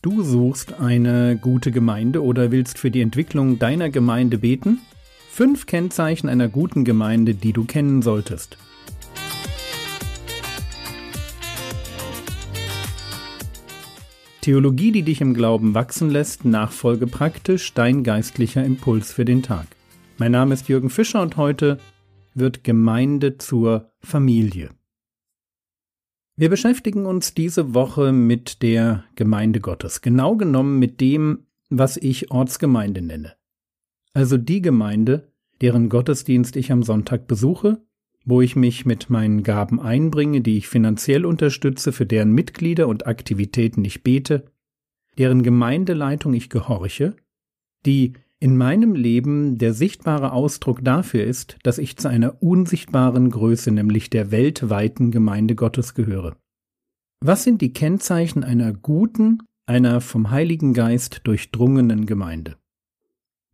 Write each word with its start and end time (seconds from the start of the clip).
Du 0.00 0.22
suchst 0.22 0.78
eine 0.78 1.36
gute 1.36 1.72
Gemeinde 1.72 2.22
oder 2.22 2.52
willst 2.52 2.78
für 2.78 2.92
die 2.92 3.00
Entwicklung 3.00 3.58
deiner 3.58 3.90
Gemeinde 3.90 4.38
beten? 4.38 4.78
Fünf 5.28 5.66
Kennzeichen 5.66 6.28
einer 6.28 6.46
guten 6.46 6.84
Gemeinde, 6.84 7.34
die 7.34 7.52
du 7.52 7.64
kennen 7.64 8.00
solltest. 8.00 8.58
Theologie, 14.40 14.92
die 14.92 15.02
dich 15.02 15.20
im 15.20 15.34
Glauben 15.34 15.74
wachsen 15.74 16.10
lässt, 16.10 16.44
nachfolge 16.44 17.08
praktisch 17.08 17.74
dein 17.74 18.04
geistlicher 18.04 18.64
Impuls 18.64 19.12
für 19.12 19.24
den 19.24 19.42
Tag. 19.42 19.66
Mein 20.16 20.30
Name 20.30 20.54
ist 20.54 20.68
Jürgen 20.68 20.90
Fischer 20.90 21.22
und 21.22 21.36
heute 21.36 21.78
wird 22.34 22.62
Gemeinde 22.62 23.36
zur 23.36 23.90
Familie. 24.00 24.70
Wir 26.40 26.50
beschäftigen 26.50 27.04
uns 27.04 27.34
diese 27.34 27.74
Woche 27.74 28.12
mit 28.12 28.62
der 28.62 29.02
Gemeinde 29.16 29.58
Gottes, 29.58 30.02
genau 30.02 30.36
genommen 30.36 30.78
mit 30.78 31.00
dem, 31.00 31.48
was 31.68 31.96
ich 31.96 32.30
Ortsgemeinde 32.30 33.02
nenne. 33.02 33.34
Also 34.12 34.36
die 34.36 34.62
Gemeinde, 34.62 35.32
deren 35.60 35.88
Gottesdienst 35.88 36.54
ich 36.54 36.70
am 36.70 36.84
Sonntag 36.84 37.26
besuche, 37.26 37.82
wo 38.24 38.40
ich 38.40 38.54
mich 38.54 38.86
mit 38.86 39.10
meinen 39.10 39.42
Gaben 39.42 39.80
einbringe, 39.80 40.40
die 40.40 40.58
ich 40.58 40.68
finanziell 40.68 41.26
unterstütze, 41.26 41.90
für 41.90 42.06
deren 42.06 42.30
Mitglieder 42.30 42.86
und 42.86 43.08
Aktivitäten 43.08 43.84
ich 43.84 44.04
bete, 44.04 44.44
deren 45.18 45.42
Gemeindeleitung 45.42 46.34
ich 46.34 46.50
gehorche, 46.50 47.16
die 47.84 48.12
in 48.40 48.56
meinem 48.56 48.94
Leben 48.94 49.58
der 49.58 49.74
sichtbare 49.74 50.32
Ausdruck 50.32 50.84
dafür 50.84 51.24
ist, 51.24 51.58
dass 51.64 51.78
ich 51.78 51.96
zu 51.96 52.08
einer 52.08 52.42
unsichtbaren 52.42 53.30
Größe, 53.30 53.70
nämlich 53.70 54.10
der 54.10 54.30
weltweiten 54.30 55.10
Gemeinde 55.10 55.54
Gottes 55.54 55.94
gehöre. 55.94 56.36
Was 57.20 57.42
sind 57.42 57.60
die 57.62 57.72
Kennzeichen 57.72 58.44
einer 58.44 58.72
guten, 58.72 59.42
einer 59.66 60.00
vom 60.00 60.30
Heiligen 60.30 60.72
Geist 60.72 61.22
durchdrungenen 61.24 62.06
Gemeinde? 62.06 62.56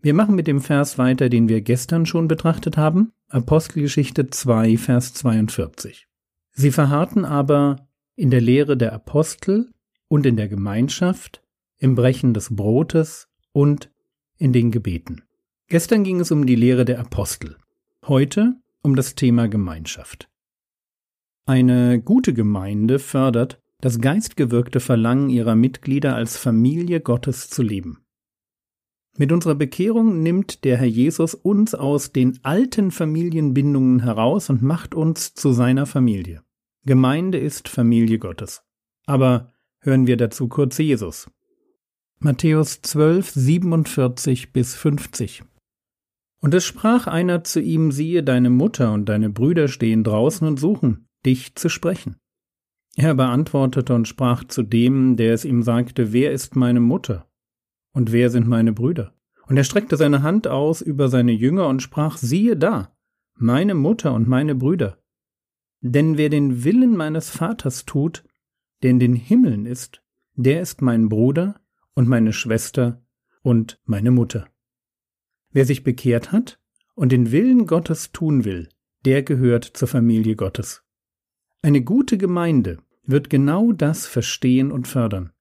Wir 0.03 0.13
machen 0.13 0.35
mit 0.35 0.47
dem 0.47 0.61
Vers 0.61 0.99
weiter, 0.99 1.31
den 1.31 1.49
wir 1.49 1.63
gestern 1.63 2.05
schon 2.05 2.29
betrachtet 2.29 2.77
haben, 2.77 3.13
Apostelgeschichte 3.31 4.29
2, 4.29 4.77
Vers 4.77 5.15
42. 5.15 6.07
Sie 6.53 6.71
verharrten 6.71 7.25
aber 7.25 7.89
in 8.17 8.31
der 8.31 8.43
Lehre 8.43 8.77
der 8.77 8.93
Apostel 8.93 9.71
und 10.09 10.27
in 10.27 10.37
der 10.37 10.49
Gemeinschaft, 10.49 11.43
im 11.79 11.95
Brechen 11.95 12.35
des 12.35 12.55
Brotes 12.55 13.29
und 13.53 13.91
in 14.45 14.53
den 14.53 14.71
Gebeten. 14.71 15.23
Gestern 15.69 16.05
ging 16.05 16.21
es 16.21 16.31
um 16.31 16.45
die 16.45 16.55
Lehre 16.55 16.85
der 16.85 17.01
Apostel, 17.01 17.57
heute 18.07 18.61
um 18.83 18.95
das 18.95 19.15
Thema 19.15 19.49
Gemeinschaft. 19.49 20.29
Eine 21.47 21.99
gute 21.99 22.35
Gemeinde 22.35 22.99
fördert 22.99 23.59
das 23.81 24.01
geistgewirkte 24.01 24.81
Verlangen 24.81 25.31
ihrer 25.31 25.55
Mitglieder 25.55 26.15
als 26.15 26.37
Familie 26.37 27.01
Gottes 27.01 27.49
zu 27.49 27.63
leben. 27.63 28.05
Mit 29.17 29.33
unserer 29.33 29.55
Bekehrung 29.55 30.23
nimmt 30.23 30.65
der 30.65 30.77
Herr 30.77 30.89
Jesus 30.89 31.35
uns 31.35 31.75
aus 31.75 32.13
den 32.13 32.39
alten 32.43 32.91
Familienbindungen 32.91 34.01
heraus 34.01 34.51
und 34.51 34.61
macht 34.61 34.95
uns 34.95 35.33
zu 35.33 35.53
seiner 35.53 35.87
Familie. 35.87 36.43
Gemeinde 36.85 37.39
ist 37.39 37.71
Familie 37.71 38.19
Gottes. 38.19 38.63
Aber 39.07 39.55
hören 39.79 40.07
wir 40.07 40.19
dazu 40.19 40.49
kurz 40.49 40.77
Jesus. 40.77 41.31
Matthäus 42.25 42.81
12, 42.81 43.33
47 43.33 44.55
bis 44.55 44.75
50. 44.77 45.45
Und 46.41 46.55
es 46.55 46.65
sprach 46.65 47.07
einer 47.07 47.45
zu 47.45 47.61
ihm, 47.61 47.93
siehe, 47.93 48.23
deine 48.23 48.49
Mutter 48.49 48.95
und 48.95 49.11
deine 49.11 49.29
Brüder 49.29 49.69
stehen 49.69 50.05
draußen 50.05 50.49
und 50.49 50.59
suchen, 50.59 51.07
dich 51.27 51.55
zu 51.55 51.69
sprechen. 51.69 52.17
Er 52.97 53.15
beantwortete 53.15 53.95
und 53.95 54.09
sprach 54.09 54.43
zu 54.45 54.63
dem, 54.63 55.17
der 55.17 55.35
es 55.35 55.45
ihm 55.45 55.63
sagte, 55.63 56.15
wer 56.15 56.33
ist 56.33 56.57
meine 56.57 56.81
Mutter? 56.81 57.29
Und 57.93 58.11
wer 58.11 58.31
sind 58.31 58.49
meine 58.49 58.73
Brüder? 58.73 59.13
Und 59.47 59.59
er 59.59 59.65
streckte 59.65 59.99
seine 59.99 60.23
Hand 60.23 60.49
aus 60.49 60.81
über 60.81 61.11
seine 61.11 61.33
Jünger 61.33 61.69
und 61.69 61.83
sprach, 61.83 62.17
siehe 62.17 62.57
da, 62.57 62.97
meine 63.35 63.75
Mutter 63.75 64.15
und 64.15 64.27
meine 64.27 64.55
Brüder. 64.55 64.97
Denn 65.83 66.17
wer 66.17 66.31
den 66.31 66.65
Willen 66.65 66.97
meines 66.97 67.29
Vaters 67.29 67.85
tut, 67.85 68.25
der 68.83 68.93
in 68.93 68.99
den 68.99 69.15
Himmeln 69.15 69.67
ist, 69.67 70.03
der 70.37 70.63
ist 70.63 70.81
mein 70.81 71.11
Bruder 71.11 71.61
und 71.95 72.09
meine 72.09 72.33
Schwester 72.33 73.03
und 73.43 73.81
meine 73.85 74.11
Mutter. 74.11 74.49
Wer 75.51 75.65
sich 75.65 75.85
bekehrt 75.85 76.33
hat 76.33 76.61
und 76.95 77.13
den 77.13 77.31
Willen 77.31 77.67
Gottes 77.67 78.13
tun 78.13 78.45
will, 78.45 78.69
der 79.05 79.23
gehört 79.23 79.65
zur 79.65 79.89
Familie 79.89 80.37
Gottes. 80.37 80.83
Eine 81.63 81.83
gute 81.83 82.19
Gemeinde 82.19 82.79
wird 83.07 83.31
genau 83.31 83.73
das 83.73 84.07
verstehen 84.07 84.73
und 84.73 84.89
fördern. 84.89 85.33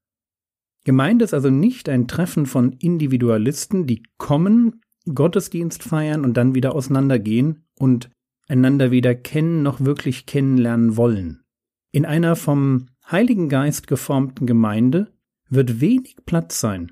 Gemeinde 0.84 1.26
ist 1.26 1.34
also 1.34 1.50
nicht 1.50 1.88
ein 1.88 2.08
Treffen 2.08 2.46
von 2.46 2.74
Individualisten, 2.74 3.88
die 3.88 4.04
kommen, 4.18 4.82
Gottesdienst 5.14 5.84
feiern 5.84 6.24
und 6.24 6.36
dann 6.36 6.56
wieder 6.56 6.76
auseinandergehen 6.76 7.66
und 7.78 8.10
einander 8.48 8.92
weder 8.92 9.16
kennen 9.16 9.64
noch 9.64 9.82
wirklich 9.82 10.26
kennenlernen 10.26 10.98
wollen. 10.98 11.44
In 11.92 12.06
einer 12.06 12.36
vom 12.36 12.88
Heiligen 13.10 13.50
Geist 13.50 13.88
geformten 13.88 14.48
Gemeinde 14.48 15.12
wird 15.50 15.82
wenig 15.82 16.16
Platz 16.26 16.60
sein 16.60 16.92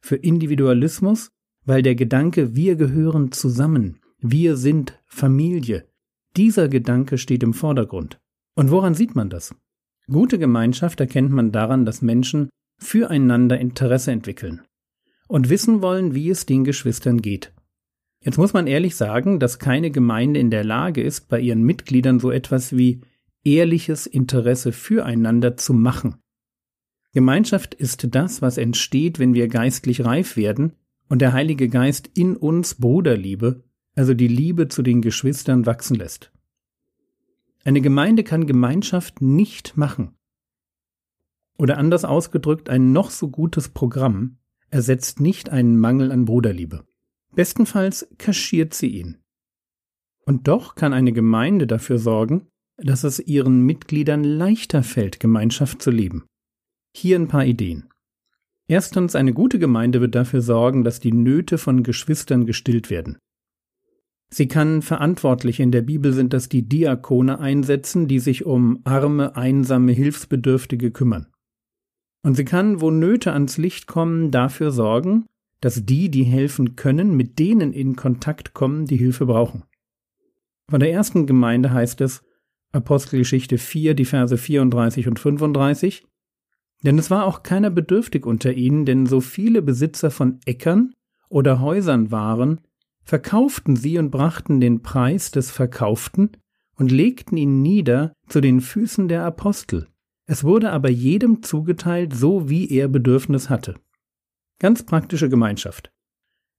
für 0.00 0.16
Individualismus, 0.16 1.30
weil 1.64 1.82
der 1.82 1.94
Gedanke, 1.94 2.54
wir 2.54 2.76
gehören 2.76 3.32
zusammen, 3.32 4.00
wir 4.20 4.56
sind 4.56 5.00
Familie, 5.06 5.88
dieser 6.36 6.68
Gedanke 6.68 7.18
steht 7.18 7.42
im 7.42 7.54
Vordergrund. 7.54 8.18
Und 8.54 8.70
woran 8.70 8.94
sieht 8.94 9.14
man 9.14 9.30
das? 9.30 9.54
Gute 10.06 10.38
Gemeinschaft 10.38 11.00
erkennt 11.00 11.30
man 11.30 11.50
daran, 11.50 11.84
dass 11.84 12.02
Menschen 12.02 12.50
füreinander 12.78 13.58
Interesse 13.58 14.12
entwickeln 14.12 14.62
und 15.28 15.48
wissen 15.48 15.82
wollen, 15.82 16.14
wie 16.14 16.30
es 16.30 16.46
den 16.46 16.64
Geschwistern 16.64 17.20
geht. 17.20 17.52
Jetzt 18.22 18.38
muss 18.38 18.52
man 18.52 18.66
ehrlich 18.66 18.96
sagen, 18.96 19.40
dass 19.40 19.58
keine 19.58 19.90
Gemeinde 19.90 20.38
in 20.40 20.50
der 20.50 20.64
Lage 20.64 21.02
ist, 21.02 21.28
bei 21.28 21.40
ihren 21.40 21.62
Mitgliedern 21.62 22.20
so 22.20 22.30
etwas 22.30 22.76
wie 22.76 23.00
ehrliches 23.44 24.06
Interesse 24.06 24.72
füreinander 24.72 25.56
zu 25.56 25.72
machen. 25.72 26.16
Gemeinschaft 27.16 27.72
ist 27.72 28.14
das, 28.14 28.42
was 28.42 28.58
entsteht, 28.58 29.18
wenn 29.18 29.32
wir 29.32 29.48
geistlich 29.48 30.04
reif 30.04 30.36
werden 30.36 30.74
und 31.08 31.22
der 31.22 31.32
Heilige 31.32 31.70
Geist 31.70 32.10
in 32.12 32.36
uns 32.36 32.74
Bruderliebe, 32.74 33.64
also 33.94 34.12
die 34.12 34.28
Liebe 34.28 34.68
zu 34.68 34.82
den 34.82 35.00
Geschwistern, 35.00 35.64
wachsen 35.64 35.96
lässt. 35.96 36.30
Eine 37.64 37.80
Gemeinde 37.80 38.22
kann 38.22 38.46
Gemeinschaft 38.46 39.22
nicht 39.22 39.78
machen. 39.78 40.14
Oder 41.56 41.78
anders 41.78 42.04
ausgedrückt, 42.04 42.68
ein 42.68 42.92
noch 42.92 43.08
so 43.08 43.30
gutes 43.30 43.70
Programm 43.70 44.36
ersetzt 44.68 45.18
nicht 45.18 45.48
einen 45.48 45.78
Mangel 45.78 46.12
an 46.12 46.26
Bruderliebe. 46.26 46.84
Bestenfalls 47.34 48.08
kaschiert 48.18 48.74
sie 48.74 48.88
ihn. 48.88 49.16
Und 50.26 50.48
doch 50.48 50.74
kann 50.74 50.92
eine 50.92 51.12
Gemeinde 51.12 51.66
dafür 51.66 51.96
sorgen, 51.96 52.48
dass 52.76 53.04
es 53.04 53.20
ihren 53.20 53.62
Mitgliedern 53.62 54.22
leichter 54.22 54.82
fällt, 54.82 55.18
Gemeinschaft 55.18 55.80
zu 55.80 55.90
leben. 55.90 56.26
Hier 56.98 57.18
ein 57.18 57.28
paar 57.28 57.44
Ideen. 57.44 57.90
Erstens, 58.68 59.14
eine 59.14 59.34
gute 59.34 59.58
Gemeinde 59.58 60.00
wird 60.00 60.14
dafür 60.14 60.40
sorgen, 60.40 60.82
dass 60.82 60.98
die 60.98 61.12
Nöte 61.12 61.58
von 61.58 61.82
Geschwistern 61.82 62.46
gestillt 62.46 62.88
werden. 62.88 63.18
Sie 64.30 64.48
kann 64.48 64.80
verantwortlich, 64.80 65.60
in 65.60 65.72
der 65.72 65.82
Bibel 65.82 66.14
sind 66.14 66.32
das 66.32 66.48
die 66.48 66.66
Diakone 66.66 67.38
einsetzen, 67.38 68.08
die 68.08 68.18
sich 68.18 68.46
um 68.46 68.80
arme, 68.84 69.36
einsame, 69.36 69.92
Hilfsbedürftige 69.92 70.90
kümmern. 70.90 71.26
Und 72.22 72.34
sie 72.34 72.46
kann, 72.46 72.80
wo 72.80 72.90
Nöte 72.90 73.34
ans 73.34 73.58
Licht 73.58 73.86
kommen, 73.86 74.30
dafür 74.30 74.70
sorgen, 74.70 75.26
dass 75.60 75.84
die, 75.84 76.10
die 76.10 76.24
helfen 76.24 76.76
können, 76.76 77.14
mit 77.14 77.38
denen 77.38 77.74
in 77.74 77.96
Kontakt 77.96 78.54
kommen, 78.54 78.86
die 78.86 78.96
Hilfe 78.96 79.26
brauchen. 79.26 79.64
Von 80.70 80.80
der 80.80 80.92
ersten 80.92 81.26
Gemeinde 81.26 81.74
heißt 81.74 82.00
es, 82.00 82.22
Apostelgeschichte 82.72 83.58
4, 83.58 83.92
die 83.92 84.06
Verse 84.06 84.38
34 84.38 85.08
und 85.08 85.20
35, 85.20 86.06
denn 86.82 86.98
es 86.98 87.10
war 87.10 87.24
auch 87.24 87.42
keiner 87.42 87.70
bedürftig 87.70 88.26
unter 88.26 88.52
ihnen, 88.52 88.84
denn 88.84 89.06
so 89.06 89.20
viele 89.20 89.62
Besitzer 89.62 90.10
von 90.10 90.40
Äckern 90.44 90.94
oder 91.28 91.60
Häusern 91.60 92.10
waren, 92.10 92.60
verkauften 93.02 93.76
sie 93.76 93.98
und 93.98 94.10
brachten 94.10 94.60
den 94.60 94.82
Preis 94.82 95.30
des 95.30 95.50
Verkauften 95.50 96.32
und 96.74 96.90
legten 96.90 97.36
ihn 97.36 97.62
nieder 97.62 98.12
zu 98.28 98.40
den 98.40 98.60
Füßen 98.60 99.08
der 99.08 99.24
Apostel. 99.24 99.88
Es 100.26 100.42
wurde 100.44 100.72
aber 100.72 100.90
jedem 100.90 101.42
zugeteilt, 101.42 102.14
so 102.14 102.48
wie 102.48 102.68
er 102.70 102.88
Bedürfnis 102.88 103.48
hatte. 103.48 103.76
Ganz 104.58 104.84
praktische 104.84 105.28
Gemeinschaft. 105.28 105.90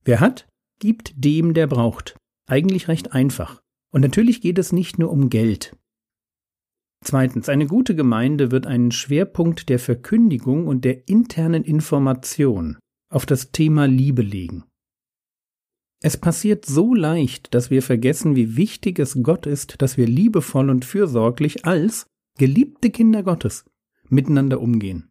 Wer 0.05 0.19
hat, 0.19 0.47
gibt 0.79 1.13
dem, 1.15 1.53
der 1.53 1.67
braucht. 1.67 2.15
Eigentlich 2.47 2.87
recht 2.87 3.11
einfach. 3.11 3.61
Und 3.91 4.01
natürlich 4.01 4.41
geht 4.41 4.57
es 4.57 4.71
nicht 4.71 4.99
nur 4.99 5.11
um 5.11 5.29
Geld. 5.29 5.75
Zweitens, 7.03 7.47
eine 7.47 7.67
gute 7.67 7.95
Gemeinde 7.95 8.51
wird 8.51 8.65
einen 8.65 8.91
Schwerpunkt 8.91 9.69
der 9.69 9.79
Verkündigung 9.79 10.67
und 10.67 10.83
der 10.83 11.07
internen 11.07 11.63
Information 11.63 12.77
auf 13.09 13.25
das 13.25 13.51
Thema 13.51 13.87
Liebe 13.87 14.21
legen. 14.21 14.63
Es 16.01 16.17
passiert 16.17 16.65
so 16.65 16.93
leicht, 16.93 17.53
dass 17.53 17.71
wir 17.71 17.81
vergessen, 17.81 18.35
wie 18.35 18.55
wichtig 18.55 18.99
es 18.99 19.17
Gott 19.23 19.47
ist, 19.47 19.81
dass 19.81 19.97
wir 19.97 20.05
liebevoll 20.05 20.69
und 20.69 20.85
fürsorglich 20.85 21.65
als 21.65 22.05
geliebte 22.37 22.91
Kinder 22.91 23.23
Gottes 23.23 23.65
miteinander 24.09 24.61
umgehen. 24.61 25.09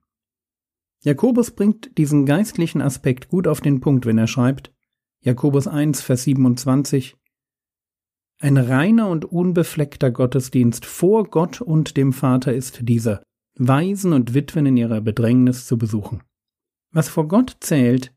Jakobus 1.03 1.51
bringt 1.51 1.99
diesen 1.99 2.25
geistlichen 2.27 2.81
Aspekt 2.81 3.29
gut 3.29 3.47
auf 3.49 3.61
den 3.61 3.81
Punkt, 3.81 4.07
wenn 4.07 4.19
er 4.19 4.27
schreibt, 4.27 4.73
Jakobus 5.21 5.67
1, 5.67 6.03
Vers 6.03 6.25
27, 6.25 7.17
ein 8.41 8.57
reiner 8.57 9.09
und 9.09 9.25
unbefleckter 9.25 10.11
Gottesdienst 10.11 10.85
vor 10.85 11.25
Gott 11.25 11.61
und 11.61 11.97
dem 11.97 12.13
Vater 12.13 12.53
ist 12.53 12.81
dieser, 12.83 13.23
Waisen 13.59 14.13
und 14.13 14.35
Witwen 14.35 14.67
in 14.67 14.77
ihrer 14.77 15.01
Bedrängnis 15.01 15.67
zu 15.67 15.79
besuchen. 15.79 16.23
Was 16.93 17.09
vor 17.09 17.29
Gott 17.29 17.57
zählt, 17.61 18.13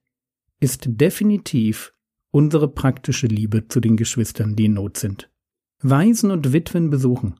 ist 0.59 0.83
definitiv 0.87 1.93
unsere 2.31 2.67
praktische 2.67 3.27
Liebe 3.27 3.67
zu 3.67 3.79
den 3.79 3.95
Geschwistern, 3.95 4.55
die 4.55 4.65
in 4.65 4.73
Not 4.73 4.97
sind. 4.97 5.29
Waisen 5.81 6.31
und 6.31 6.51
Witwen 6.51 6.89
besuchen. 6.89 7.39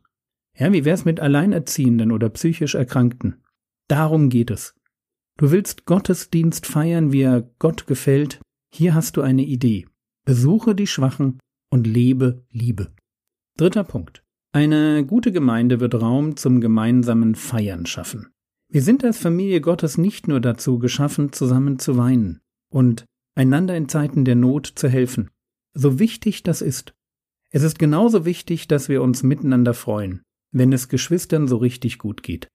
Ja, 0.58 0.72
wie 0.72 0.86
wär's 0.86 1.06
mit 1.06 1.20
Alleinerziehenden 1.20 2.12
oder 2.12 2.30
psychisch 2.30 2.76
Erkrankten? 2.76 3.44
Darum 3.88 4.30
geht 4.30 4.52
es. 4.52 4.76
Du 5.38 5.52
willst 5.52 5.86
Gottesdienst 5.86 6.66
feiern, 6.66 7.12
wie 7.12 7.22
er 7.22 7.50
Gott 7.60 7.88
gefällt. 7.88 8.40
Hier 8.74 8.94
hast 8.94 9.18
du 9.18 9.22
eine 9.22 9.44
Idee. 9.44 9.88
Besuche 10.26 10.76
die 10.76 10.88
Schwachen 10.88 11.40
und 11.70 11.88
lebe 11.88 12.46
Liebe. 12.52 12.94
Dritter 13.58 13.84
Punkt. 13.84 14.24
Eine 14.52 15.06
gute 15.06 15.32
Gemeinde 15.32 15.80
wird 15.80 15.96
Raum 15.96 16.36
zum 16.36 16.62
gemeinsamen 16.62 17.36
Feiern 17.36 17.86
schaffen. 17.86 18.30
Wir 18.72 18.82
sind 18.82 19.04
als 19.04 19.18
Familie 19.18 19.62
Gottes 19.62 19.98
nicht 19.98 20.28
nur 20.28 20.40
dazu 20.40 20.80
geschaffen, 20.80 21.32
zusammen 21.32 21.80
zu 21.80 21.98
weinen 21.98 22.40
und 22.72 23.06
einander 23.36 23.76
in 23.76 23.90
Zeiten 23.90 24.26
der 24.26 24.36
Not 24.36 24.68
zu 24.76 24.90
helfen. 24.90 25.30
So 25.74 26.00
wichtig 26.00 26.44
das 26.44 26.62
ist. 26.62 26.94
Es 27.52 27.64
ist 27.64 27.80
genauso 27.80 28.26
wichtig, 28.26 28.68
dass 28.68 28.90
wir 28.90 29.02
uns 29.02 29.24
miteinander 29.24 29.74
freuen, 29.74 30.22
wenn 30.52 30.72
es 30.72 30.88
Geschwistern 30.88 31.48
so 31.48 31.58
richtig 31.58 31.98
gut 31.98 32.22
geht. 32.22 32.48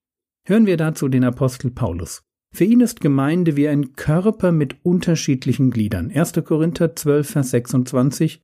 Hören 0.47 0.67
wir 0.67 0.77
dazu 0.77 1.09
den 1.09 1.25
Apostel 1.25 1.71
Paulus. 1.71 2.23
Für 2.55 2.65
ihn 2.65 2.81
ist 2.81 3.01
Gemeinde 3.01 3.57
wie 3.57 3.67
ein 3.67 3.95
Körper 3.95 4.53
mit 4.53 4.77
unterschiedlichen 4.85 5.71
Gliedern. 5.71 6.13
1. 6.15 6.35
Korinther 6.45 6.95
12, 6.95 7.29
Vers 7.29 7.51
26. 7.51 8.44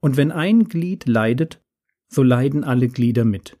Und 0.00 0.16
wenn 0.16 0.32
ein 0.32 0.64
Glied 0.64 1.06
leidet, 1.06 1.60
so 2.08 2.22
leiden 2.22 2.64
alle 2.64 2.88
Glieder 2.88 3.24
mit. 3.24 3.56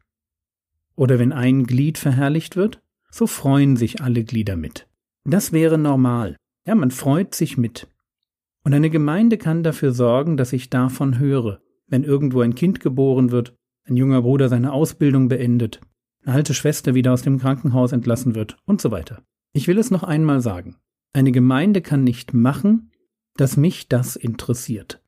Oder 0.94 1.18
wenn 1.18 1.32
ein 1.32 1.64
Glied 1.64 1.98
verherrlicht 1.98 2.56
wird, 2.56 2.82
so 3.10 3.26
freuen 3.26 3.76
sich 3.76 4.00
alle 4.00 4.24
Glieder 4.24 4.56
mit. 4.56 4.88
Das 5.24 5.52
wäre 5.52 5.78
normal. 5.78 6.36
Ja, 6.66 6.74
man 6.74 6.90
freut 6.90 7.34
sich 7.34 7.56
mit. 7.56 7.88
Und 8.64 8.74
eine 8.74 8.90
Gemeinde 8.90 9.38
kann 9.38 9.62
dafür 9.62 9.92
sorgen, 9.92 10.36
dass 10.36 10.52
ich 10.52 10.70
davon 10.70 11.18
höre, 11.18 11.60
wenn 11.86 12.04
irgendwo 12.04 12.40
ein 12.40 12.54
Kind 12.54 12.80
geboren 12.80 13.30
wird, 13.30 13.54
ein 13.84 13.96
junger 13.96 14.22
Bruder 14.22 14.48
seine 14.48 14.72
Ausbildung 14.72 15.28
beendet, 15.28 15.80
eine 16.24 16.34
alte 16.34 16.54
Schwester 16.54 16.94
wieder 16.94 17.12
aus 17.12 17.22
dem 17.22 17.38
Krankenhaus 17.38 17.92
entlassen 17.92 18.34
wird 18.34 18.56
und 18.66 18.80
so 18.80 18.90
weiter. 18.90 19.22
Ich 19.52 19.68
will 19.68 19.78
es 19.78 19.90
noch 19.90 20.02
einmal 20.02 20.40
sagen. 20.40 20.76
Eine 21.14 21.32
Gemeinde 21.32 21.80
kann 21.80 22.04
nicht 22.04 22.34
machen, 22.34 22.90
dass 23.36 23.56
mich 23.56 23.88
das 23.88 24.16
interessiert. 24.16 25.00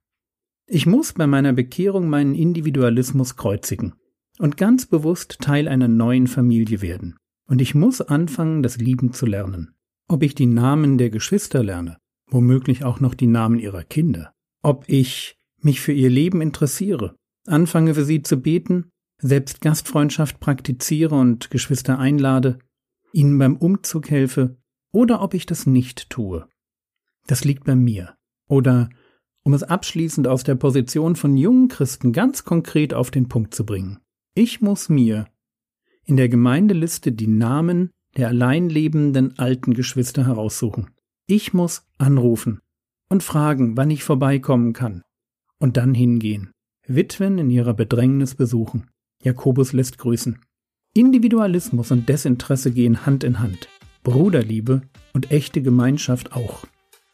Ich 0.72 0.86
muss 0.86 1.14
bei 1.14 1.26
meiner 1.26 1.52
Bekehrung 1.52 2.08
meinen 2.08 2.36
Individualismus 2.36 3.34
kreuzigen 3.34 3.94
und 4.38 4.56
ganz 4.56 4.86
bewusst 4.86 5.38
Teil 5.40 5.66
einer 5.66 5.88
neuen 5.88 6.28
Familie 6.28 6.80
werden. 6.80 7.16
Und 7.48 7.60
ich 7.60 7.74
muss 7.74 8.00
anfangen, 8.00 8.62
das 8.62 8.76
Lieben 8.76 9.12
zu 9.12 9.26
lernen. 9.26 9.74
Ob 10.06 10.22
ich 10.22 10.36
die 10.36 10.46
Namen 10.46 10.96
der 10.96 11.10
Geschwister 11.10 11.64
lerne, 11.64 11.98
womöglich 12.28 12.84
auch 12.84 13.00
noch 13.00 13.14
die 13.14 13.26
Namen 13.26 13.58
ihrer 13.58 13.82
Kinder. 13.82 14.32
Ob 14.62 14.84
ich 14.86 15.36
mich 15.60 15.80
für 15.80 15.90
ihr 15.90 16.08
Leben 16.08 16.40
interessiere, 16.40 17.16
anfange 17.48 17.96
für 17.96 18.04
sie 18.04 18.22
zu 18.22 18.36
beten, 18.36 18.90
selbst 19.18 19.60
Gastfreundschaft 19.62 20.38
praktiziere 20.38 21.16
und 21.16 21.50
Geschwister 21.50 21.98
einlade, 21.98 22.60
ihnen 23.12 23.36
beim 23.40 23.56
Umzug 23.56 24.08
helfe, 24.08 24.56
oder 24.92 25.20
ob 25.20 25.34
ich 25.34 25.46
das 25.46 25.66
nicht 25.66 26.10
tue. 26.10 26.46
Das 27.26 27.44
liegt 27.44 27.64
bei 27.64 27.74
mir. 27.74 28.14
Oder 28.46 28.88
um 29.44 29.54
es 29.54 29.62
abschließend 29.62 30.26
aus 30.26 30.44
der 30.44 30.54
Position 30.54 31.16
von 31.16 31.36
jungen 31.36 31.68
Christen 31.68 32.12
ganz 32.12 32.44
konkret 32.44 32.94
auf 32.94 33.10
den 33.10 33.28
Punkt 33.28 33.54
zu 33.54 33.64
bringen. 33.64 33.98
Ich 34.34 34.60
muss 34.60 34.88
mir 34.88 35.26
in 36.04 36.16
der 36.16 36.28
Gemeindeliste 36.28 37.12
die 37.12 37.26
Namen 37.26 37.90
der 38.16 38.28
alleinlebenden 38.28 39.38
alten 39.38 39.74
Geschwister 39.74 40.26
heraussuchen. 40.26 40.90
Ich 41.26 41.54
muss 41.54 41.86
anrufen 41.98 42.60
und 43.08 43.22
fragen, 43.22 43.76
wann 43.76 43.90
ich 43.90 44.02
vorbeikommen 44.02 44.72
kann. 44.72 45.02
Und 45.58 45.76
dann 45.76 45.94
hingehen. 45.94 46.50
Witwen 46.86 47.38
in 47.38 47.50
ihrer 47.50 47.74
Bedrängnis 47.74 48.34
besuchen. 48.34 48.90
Jakobus 49.22 49.72
lässt 49.72 49.98
grüßen. 49.98 50.40
Individualismus 50.94 51.90
und 51.92 52.08
Desinteresse 52.08 52.72
gehen 52.72 53.06
Hand 53.06 53.22
in 53.22 53.38
Hand. 53.38 53.68
Bruderliebe 54.02 54.82
und 55.12 55.30
echte 55.30 55.62
Gemeinschaft 55.62 56.32
auch. 56.32 56.64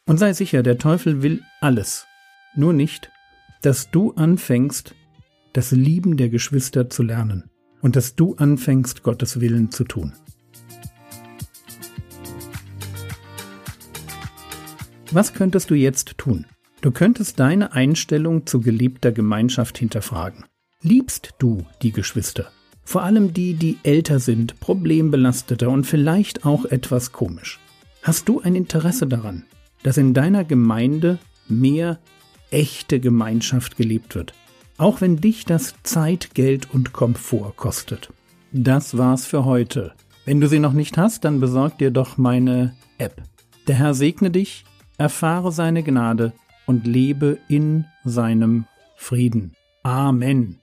Und 0.07 0.17
sei 0.17 0.33
sicher, 0.33 0.63
der 0.63 0.77
Teufel 0.77 1.21
will 1.21 1.43
alles, 1.59 2.06
nur 2.57 2.73
nicht, 2.73 3.11
dass 3.61 3.91
du 3.91 4.13
anfängst, 4.13 4.95
das 5.53 5.71
Lieben 5.71 6.17
der 6.17 6.29
Geschwister 6.29 6.89
zu 6.89 7.03
lernen 7.03 7.49
und 7.81 7.95
dass 7.95 8.15
du 8.15 8.35
anfängst, 8.35 9.03
Gottes 9.03 9.39
Willen 9.39 9.71
zu 9.71 9.83
tun. 9.83 10.13
Was 15.11 15.33
könntest 15.33 15.69
du 15.69 15.75
jetzt 15.75 16.17
tun? 16.17 16.45
Du 16.81 16.91
könntest 16.91 17.39
deine 17.39 17.73
Einstellung 17.73 18.45
zu 18.45 18.59
geliebter 18.59 19.11
Gemeinschaft 19.11 19.77
hinterfragen. 19.77 20.45
Liebst 20.81 21.33
du 21.39 21.65
die 21.81 21.91
Geschwister? 21.91 22.51
Vor 22.83 23.03
allem 23.03 23.33
die, 23.33 23.53
die 23.53 23.77
älter 23.83 24.19
sind, 24.19 24.59
problembelasteter 24.59 25.69
und 25.69 25.85
vielleicht 25.85 26.45
auch 26.45 26.65
etwas 26.65 27.11
komisch. 27.11 27.59
Hast 28.03 28.29
du 28.29 28.41
ein 28.41 28.55
Interesse 28.55 29.07
daran, 29.07 29.43
dass 29.83 29.97
in 29.97 30.13
deiner 30.13 30.43
Gemeinde 30.43 31.19
mehr 31.47 31.99
echte 32.51 32.99
Gemeinschaft 32.99 33.77
gelebt 33.77 34.15
wird. 34.15 34.33
Auch 34.77 35.01
wenn 35.01 35.17
dich 35.17 35.45
das 35.45 35.75
Zeit, 35.83 36.35
Geld 36.35 36.73
und 36.73 36.93
Komfort 36.93 37.53
kostet. 37.55 38.11
Das 38.51 38.97
war's 38.97 39.25
für 39.25 39.45
heute. 39.45 39.93
Wenn 40.25 40.39
du 40.39 40.47
sie 40.47 40.59
noch 40.59 40.73
nicht 40.73 40.97
hast, 40.97 41.25
dann 41.25 41.39
besorg 41.39 41.77
dir 41.77 41.91
doch 41.91 42.17
meine 42.17 42.75
App. 42.97 43.23
Der 43.67 43.75
Herr 43.75 43.93
segne 43.93 44.29
dich, 44.29 44.65
erfahre 44.97 45.51
seine 45.51 45.83
Gnade 45.83 46.33
und 46.65 46.85
lebe 46.85 47.37
in 47.47 47.85
seinem 48.03 48.65
Frieden. 48.95 49.53
Amen. 49.83 50.59